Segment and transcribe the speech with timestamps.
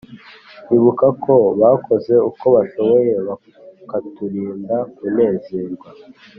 [0.75, 5.87] Ibuka ko bakoze uko bashoboye Bakaturinda kunezerwa